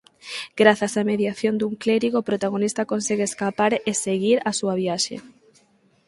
Grazas 0.61 0.93
a 1.01 1.03
mediación 1.11 1.53
dun 1.57 1.73
clérigo 1.83 2.17
o 2.19 2.27
protagonista 2.29 2.89
consegue 2.91 3.25
escapar 3.27 3.71
e 3.89 3.91
seguir 4.05 4.37
a 4.49 4.51
súa 4.59 4.73
viaxe. 4.81 5.15